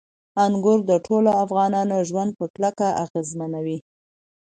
انګور 0.45 0.79
د 0.89 0.91
ټولو 1.05 1.29
افغانانو 1.43 1.97
ژوند 2.09 2.31
په 2.39 2.45
کلکه 2.55 2.87
اغېزمنوي. 3.03 3.77